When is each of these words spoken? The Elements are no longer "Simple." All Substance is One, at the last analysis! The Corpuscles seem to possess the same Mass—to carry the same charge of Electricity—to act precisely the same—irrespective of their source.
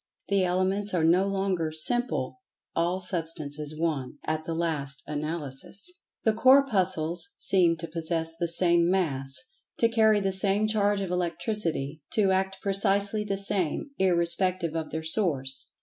The 0.29 0.43
Elements 0.43 0.95
are 0.95 1.03
no 1.03 1.27
longer 1.27 1.71
"Simple." 1.71 2.41
All 2.75 3.01
Substance 3.01 3.59
is 3.59 3.79
One, 3.79 4.17
at 4.25 4.45
the 4.45 4.55
last 4.55 5.03
analysis! 5.05 5.91
The 6.23 6.33
Corpuscles 6.33 7.35
seem 7.37 7.77
to 7.77 7.87
possess 7.87 8.35
the 8.35 8.47
same 8.47 8.89
Mass—to 8.89 9.89
carry 9.89 10.19
the 10.19 10.31
same 10.31 10.65
charge 10.65 11.01
of 11.01 11.11
Electricity—to 11.11 12.31
act 12.31 12.61
precisely 12.63 13.23
the 13.23 13.37
same—irrespective 13.37 14.73
of 14.75 14.89
their 14.89 15.03
source. 15.03 15.69